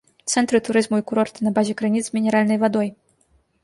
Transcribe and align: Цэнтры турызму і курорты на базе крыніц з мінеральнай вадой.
Цэнтры 0.35 0.61
турызму 0.69 0.99
і 1.03 1.05
курорты 1.13 1.39
на 1.51 1.55
базе 1.59 1.79
крыніц 1.85 2.05
з 2.09 2.19
мінеральнай 2.19 2.57
вадой. 2.69 2.95